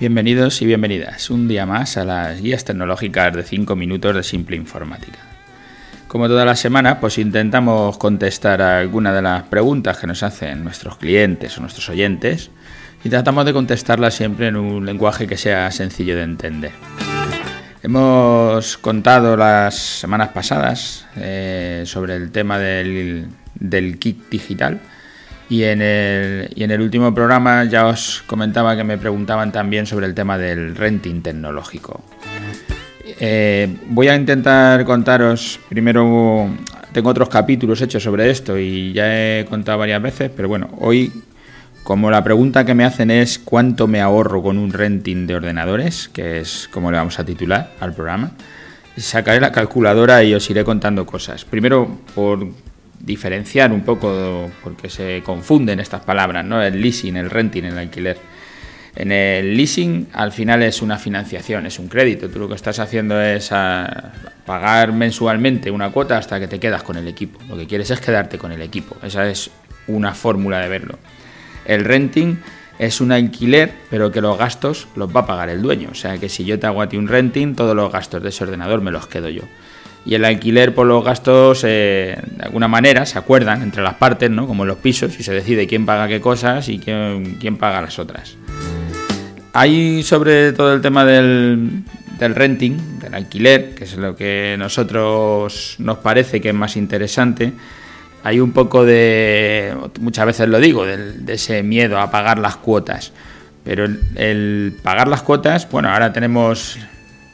[0.00, 4.56] Bienvenidos y bienvenidas un día más a las guías tecnológicas de 5 minutos de Simple
[4.56, 5.20] Informática.
[6.08, 10.64] Como toda la semana, pues intentamos contestar a algunas de las preguntas que nos hacen
[10.64, 12.50] nuestros clientes o nuestros oyentes
[13.04, 16.72] y tratamos de contestarlas siempre en un lenguaje que sea sencillo de entender.
[17.80, 23.28] Hemos contado las semanas pasadas eh, sobre el tema del
[24.00, 24.80] kit digital
[25.54, 30.36] y en, el, último programa ya os comentaba que me preguntaban también sobre el tema
[30.36, 32.02] del renting tecnológico.
[33.20, 36.50] Eh, voy a intentar contaros primero,
[36.92, 41.12] tengo otros capítulos hechos sobre esto y ya he contado varias veces, pero bueno, hoy
[41.84, 46.08] como la pregunta que me hacen es cuánto me ahorro con un renting de ordenadores,
[46.08, 48.32] que es como le vamos a titular al programa,
[48.96, 51.44] sacaré la calculadora y os iré contando cosas.
[51.44, 52.48] Primero, por
[53.04, 56.62] diferenciar un poco, porque se confunden estas palabras, ¿no?
[56.62, 58.18] El leasing, el renting, el alquiler.
[58.96, 62.28] En el leasing al final es una financiación, es un crédito.
[62.28, 64.12] Tú lo que estás haciendo es ah,
[64.46, 67.40] pagar mensualmente una cuota hasta que te quedas con el equipo.
[67.48, 68.96] Lo que quieres es quedarte con el equipo.
[69.02, 69.50] Esa es
[69.88, 70.98] una fórmula de verlo.
[71.64, 72.36] El renting
[72.78, 75.88] es un alquiler, pero que los gastos los va a pagar el dueño.
[75.90, 78.28] O sea que si yo te hago a ti un renting, todos los gastos de
[78.28, 79.42] ese ordenador me los quedo yo
[80.06, 84.30] y el alquiler por los gastos eh, de alguna manera se acuerdan entre las partes,
[84.30, 84.46] ¿no?
[84.46, 87.80] como en los pisos, y se decide quién paga qué cosas y quién, quién paga
[87.80, 88.36] las otras.
[89.54, 91.84] Hay sobre todo el tema del,
[92.18, 96.76] del, renting, del alquiler, que es lo que a nosotros nos parece que es más
[96.76, 97.52] interesante.
[98.24, 102.56] Hay un poco de, muchas veces lo digo, de, de ese miedo a pagar las
[102.56, 103.12] cuotas.
[103.62, 106.76] Pero el, el pagar las cuotas, bueno, ahora tenemos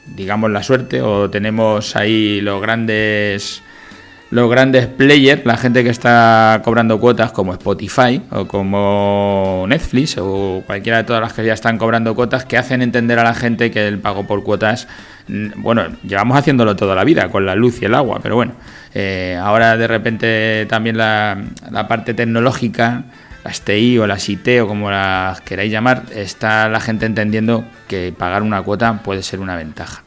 [0.05, 3.63] digamos la suerte o tenemos ahí los grandes
[4.31, 10.63] los grandes players, la gente que está cobrando cuotas como Spotify o como Netflix o
[10.65, 13.71] cualquiera de todas las que ya están cobrando cuotas que hacen entender a la gente
[13.71, 14.87] que el pago por cuotas,
[15.27, 18.53] mm, bueno, llevamos haciéndolo toda la vida con la luz y el agua, pero bueno,
[18.93, 21.37] eh, ahora de repente también la,
[21.69, 23.03] la parte tecnológica
[23.43, 28.13] las TI o las IT o como las queráis llamar, está la gente entendiendo que
[28.17, 30.03] pagar una cuota puede ser una ventaja.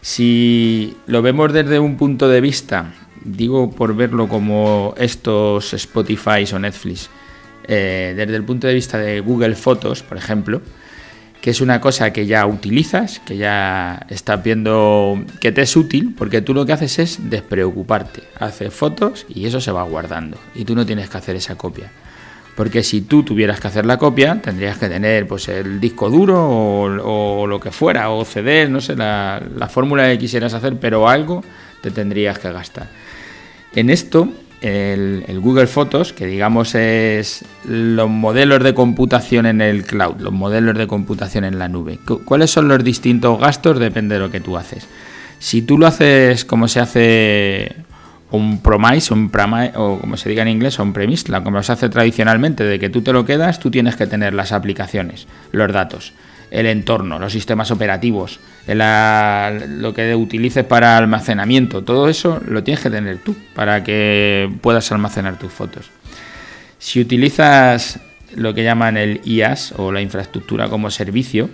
[0.00, 2.92] Si lo vemos desde un punto de vista,
[3.24, 7.08] digo por verlo como estos Spotify o Netflix,
[7.66, 10.60] eh, desde el punto de vista de Google Fotos, por ejemplo,
[11.40, 16.14] que es una cosa que ya utilizas, que ya estás viendo que te es útil,
[16.16, 18.22] porque tú lo que haces es despreocuparte.
[18.40, 20.38] Haces fotos y eso se va guardando.
[20.54, 21.90] Y tú no tienes que hacer esa copia.
[22.54, 26.38] Porque si tú tuvieras que hacer la copia, tendrías que tener pues el disco duro
[26.40, 31.42] o, lo que fuera, o CD, no sé, la, fórmula que quisieras hacer, pero algo
[31.80, 32.88] te tendrías que gastar.
[33.74, 34.28] En esto,
[34.60, 40.32] el, el, Google Fotos, que digamos es los modelos de computación en el cloud, los
[40.32, 41.98] modelos de computación en la nube.
[42.24, 43.80] ¿Cuáles son los distintos gastos?
[43.80, 44.86] Depende de lo que tú haces.
[45.40, 47.74] Si tú lo haces como se hace
[48.34, 49.30] un promise, un
[49.76, 53.02] o como se diga en inglés, un premise, como se hace tradicionalmente, de que tú
[53.02, 56.12] te lo quedas, tú tienes que tener las aplicaciones, los datos,
[56.50, 62.90] el entorno, los sistemas operativos, lo que utilices para almacenamiento, todo eso lo tienes que
[62.90, 65.90] tener tú para que puedas almacenar tus fotos.
[66.78, 68.00] Si utilizas
[68.34, 71.50] lo que llaman el IaaS o la infraestructura como servicio,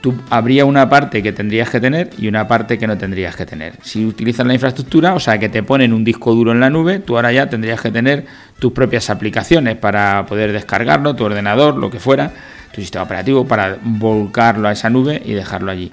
[0.00, 3.46] tú habría una parte que tendrías que tener y una parte que no tendrías que
[3.46, 3.74] tener.
[3.82, 7.00] Si utilizas la infraestructura, o sea, que te ponen un disco duro en la nube,
[7.00, 8.24] tú ahora ya tendrías que tener
[8.58, 12.32] tus propias aplicaciones para poder descargarlo, tu ordenador, lo que fuera,
[12.72, 15.92] tu sistema operativo, para volcarlo a esa nube y dejarlo allí.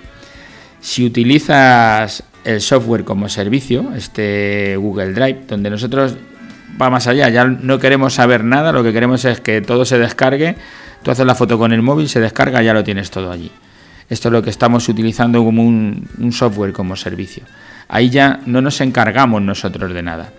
[0.80, 6.16] Si utilizas el software como servicio, este Google Drive, donde nosotros
[6.82, 9.98] va más allá, ya no queremos saber nada, lo que queremos es que todo se
[9.98, 10.56] descargue,
[11.04, 13.52] tú haces la foto con el móvil, se descarga, ya lo tienes todo allí.
[14.10, 17.44] Esto es lo que estamos utilizando como un, software como servicio.
[17.90, 20.32] Ahí ya no nos encargamos nosotros de nada.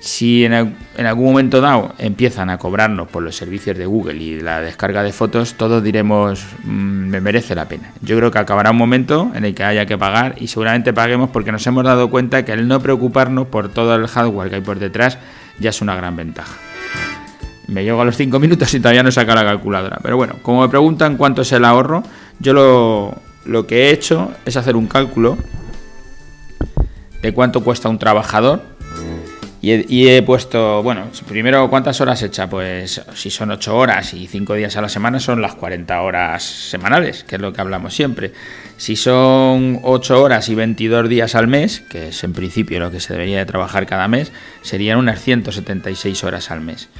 [0.00, 4.60] Si en, algún momento dado empiezan a cobrarnos por los servicios de Google y la
[4.60, 7.90] descarga de fotos, todos diremos, mm, me merece la pena.
[8.02, 11.30] Yo creo que acabará un momento en el que haya que pagar y seguramente paguemos
[11.30, 14.60] porque nos hemos dado cuenta que el no preocuparnos por todo el hardware que hay
[14.60, 15.16] por detrás
[15.58, 16.54] ya es una gran ventaja.
[17.66, 19.98] Me llego a los 5 minutos y todavía no saca la calculadora.
[20.02, 22.02] Pero bueno, como me preguntan cuánto es el ahorro,
[22.40, 23.14] yo lo,
[23.44, 25.38] lo que he hecho es hacer un cálculo
[27.22, 28.74] de cuánto cuesta un trabajador
[29.66, 34.52] y he, puesto, bueno, primero cuántas horas echa, pues si son 8 horas y 5
[34.56, 38.32] días a la semana son las 40 horas semanales, que es lo que hablamos siempre.
[38.76, 43.00] Si son 8 horas y 22 días al mes, que es en principio lo que
[43.00, 46.90] se debería de trabajar cada mes, serían unas 176 horas al mes.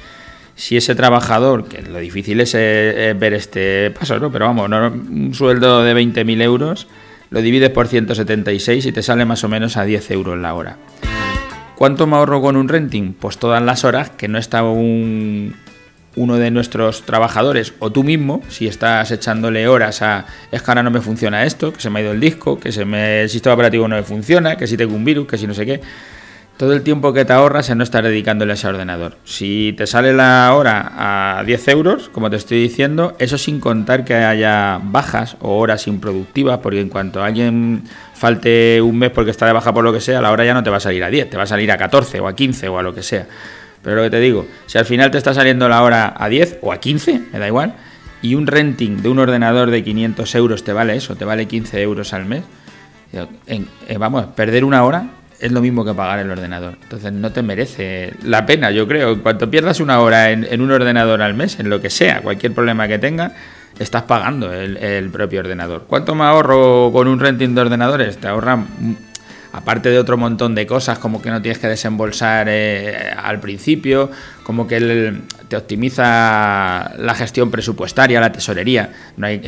[0.55, 4.31] Si ese trabajador, que lo difícil es eh, ver este paso, ¿no?
[4.31, 6.87] Pero vamos, un sueldo de 20.000 euros
[7.29, 10.77] lo divides por 176 y te sale más o menos a 10 euros la hora.
[11.75, 13.13] ¿Cuánto me ahorro con un renting?
[13.13, 15.55] Pues todas las horas que no está un,
[16.15, 20.83] uno de nuestros trabajadores o tú mismo, si estás echándole horas a es que ahora
[20.83, 23.29] no me funciona esto, que se me ha ido el disco, que se me, el
[23.29, 25.81] sistema operativo no me funciona, que si tengo un virus, que si no sé qué,
[26.57, 29.17] todo el tiempo que te ahorras en no estar dedicándole a ese ordenador.
[29.25, 34.05] Si te sale la hora a 10 euros, como te estoy diciendo, eso sin contar
[34.05, 39.45] que haya bajas o horas improductivas, porque en cuanto alguien falte un mes porque está
[39.45, 41.09] de baja por lo que sea, la hora ya no te va a salir a
[41.09, 43.27] 10, te va a salir a 14 o a 15 o a lo que sea.
[43.81, 46.59] Pero lo que te digo, si al final te está saliendo la hora a 10
[46.61, 47.75] o a 15, me da igual,
[48.21, 51.81] y un renting de un ordenador de 500 euros te vale eso, te vale 15
[51.81, 52.43] euros al mes,
[53.13, 55.09] eh, vamos, perder una hora
[55.39, 56.77] es lo mismo que pagar el ordenador.
[56.81, 59.11] Entonces no te merece la pena, yo creo.
[59.11, 62.53] En cuanto pierdas una hora en, un ordenador al mes, en lo que sea, cualquier
[62.53, 63.33] problema que tenga,
[63.77, 65.85] estás pagando el, el, propio ordenador.
[65.87, 68.17] ¿Cuánto me ahorro con un renting de ordenadores?
[68.17, 68.67] Te ahorran
[69.55, 74.11] aparte de otro montón de cosas como que no tienes que desembolsar eh, al principio,
[74.43, 75.13] como que
[75.47, 78.89] te optimiza la gestión presupuestaria, la tesorería.
[79.15, 79.39] No hay,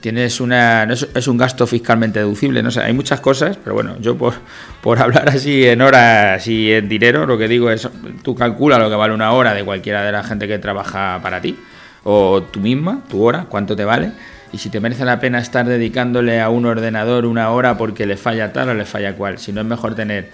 [0.00, 4.16] tienes una es, un gasto fiscalmente deducible, no sé, hay muchas cosas, pero bueno, yo
[4.16, 4.34] por,
[4.80, 7.88] por hablar así en horas y en dinero, lo que digo es,
[8.22, 11.42] tú calcula lo que vale una hora de cualquiera de la gente que trabaja para
[11.42, 11.58] ti,
[12.04, 14.12] o tú misma, tu hora, cuánto te vale
[14.52, 18.16] y si te merece la pena estar dedicándole a un ordenador una hora porque le
[18.16, 19.38] falla tal o le falla cual.
[19.38, 20.30] Si no es mejor tener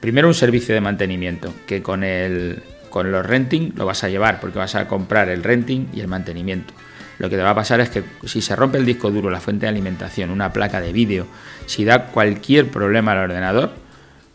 [0.00, 4.40] primero un servicio de mantenimiento que con el con los renting lo vas a llevar
[4.40, 6.74] porque vas a comprar el renting y el mantenimiento.
[7.18, 9.40] Lo que te va a pasar es que si se rompe el disco duro, la
[9.40, 11.26] fuente de alimentación, una placa de vídeo,
[11.66, 13.72] si da cualquier problema al ordenador,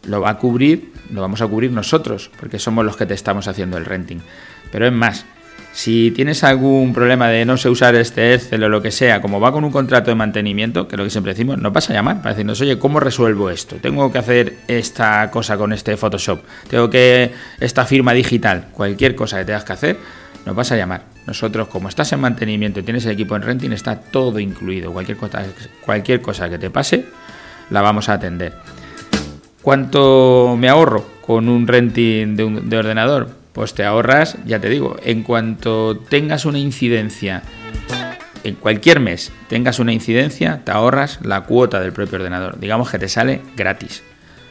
[0.08, 3.48] lo va a cubrir, lo vamos a cubrir nosotros, porque somos los que te estamos
[3.48, 4.20] haciendo el renting.
[4.72, 5.26] Pero es más,
[5.76, 9.42] si tienes algún problema de no sé usar este Excel o lo que sea, como
[9.42, 11.94] va con un contrato de mantenimiento, que es lo que siempre decimos, nos vas a
[11.94, 13.76] llamar para decirnos, oye, ¿cómo resuelvo esto?
[13.82, 16.40] Tengo que hacer esta cosa con este Photoshop,
[16.70, 19.98] tengo que esta firma digital, cualquier cosa que tengas que hacer,
[20.46, 21.02] nos vas a llamar.
[21.28, 24.94] Nosotros, como estás en mantenimiento y tienes el equipo en renting, está todo incluido.
[24.94, 25.44] Cualquier cosa,
[25.84, 27.06] cualquier cosa que te pase,
[27.70, 28.54] la vamos a atender.
[29.62, 33.45] ¿Cuánto me ahorro con un renting de ordenador?
[33.56, 37.42] Pues te ahorras, ya te digo, en cuanto tengas una incidencia,
[38.44, 42.60] en cualquier mes tengas una incidencia, te ahorras la cuota del propio ordenador.
[42.60, 44.04] Digamos que te sale gratis.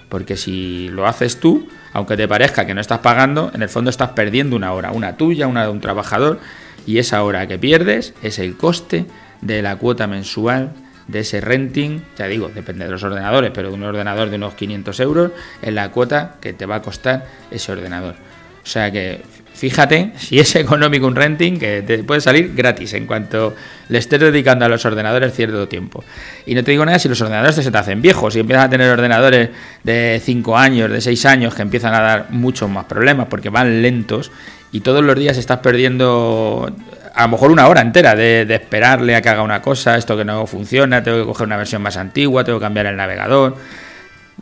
[0.09, 3.91] Porque si lo haces tú, aunque te parezca que no estás pagando, en el fondo
[3.91, 6.41] estás perdiendo una hora, una tuya, una de un trabajador,
[6.87, 9.05] y esa hora que pierdes es el coste
[9.43, 10.73] de la cuota mensual
[11.09, 14.55] de ese renting, ya digo, depende de los ordenadores, pero de un ordenador de unos
[14.55, 18.15] 500 euros, es la cuota que te va a costar ese ordenador.
[18.65, 19.21] O sea que
[19.55, 23.55] fíjate si es económico un renting que te puede salir gratis en cuanto
[23.89, 26.03] le estés dedicando a los ordenadores cierto tiempo.
[26.47, 28.71] Y no te digo nada si los ordenadores se te hacen viejos, y empiezas a
[28.71, 29.51] tener ordenadores
[29.83, 33.83] de 5 años, de 6 años que empiezan a dar muchos más problemas porque van
[33.83, 34.33] lentos
[34.73, 36.75] y todos los días estás perdiendo
[37.15, 40.17] a lo mejor una hora entera de, de esperarle a que haga una cosa, esto
[40.17, 43.57] que no funciona, tengo que coger una versión más antigua, tengo que cambiar el navegador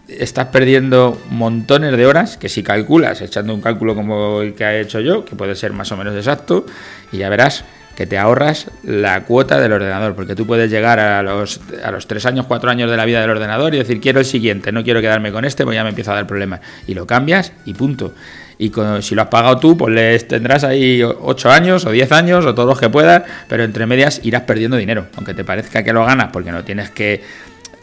[0.08, 4.78] estás perdiendo montones de horas que si calculas, echando un cálculo como el que ha
[4.78, 6.66] hecho yo, que puede ser más o menos exacto,
[7.10, 7.64] y ya verás
[7.96, 12.06] que te ahorras la cuota del ordenador, porque tú puedes llegar a los, a los
[12.06, 14.82] 3 años, 4 años de la vida del ordenador y decir, quiero el siguiente, no
[14.82, 16.60] quiero quedarme con este, pues ya me empieza a dar problemas.
[16.86, 18.14] Y lo cambias y punto.
[18.58, 22.46] Y si lo has pagado tú, pues les tendrás ahí 8 años o 10 años
[22.46, 25.92] o todos los que puedas, pero entre medias irás perdiendo dinero, aunque te parezca que
[25.92, 27.22] lo ganas porque no tienes que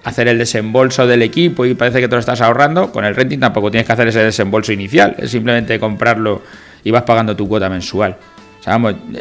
[0.03, 3.39] hacer el desembolso del equipo y parece que te lo estás ahorrando, con el renting
[3.39, 6.41] tampoco tienes que hacer ese desembolso inicial, es simplemente comprarlo
[6.83, 8.17] y vas pagando tu cuota mensual.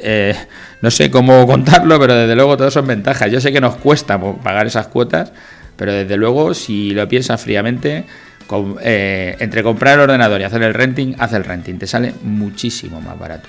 [0.02, 0.34] Eh,
[0.82, 3.30] no sé cómo contarlo, pero desde luego todo son ventajas.
[3.30, 5.32] Yo sé que nos cuesta pagar esas cuotas,
[5.76, 8.04] pero desde luego si lo piensas fríamente,
[8.82, 13.00] eh, entre comprar el ordenador y hacer el renting, haz el renting, te sale muchísimo
[13.00, 13.48] más barato.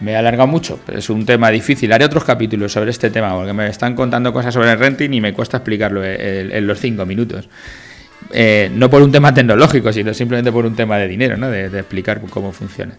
[0.00, 1.92] Me he alargado mucho, pero es un tema difícil.
[1.92, 5.20] Haré otros capítulos sobre este tema porque me están contando cosas sobre el renting y
[5.20, 7.48] me cuesta explicarlo en, los cinco minutos.
[8.32, 11.50] Eh, no por un tema tecnológico, sino simplemente por un tema de dinero, ¿no?
[11.50, 12.94] de, de explicar cómo funciona.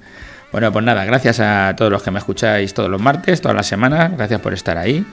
[0.51, 3.67] Bueno, pues nada, gracias a todos los que me escucháis todos los martes, todas las
[3.67, 4.11] semanas.
[4.15, 5.05] Gracias por estar ahí.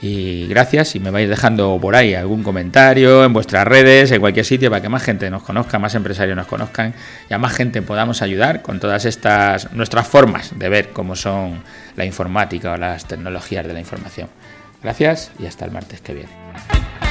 [0.00, 4.44] Y gracias si me vais dejando por ahí algún comentario en vuestras redes, en cualquier
[4.44, 6.94] sitio, para que más gente nos conozca, más empresarios nos conozcan
[7.28, 11.64] y a más gente podamos ayudar con todas estas nuestras formas de ver cómo son
[11.96, 14.28] la informática o las tecnologías de la información.
[14.82, 17.07] Gracias y hasta el martes que viene.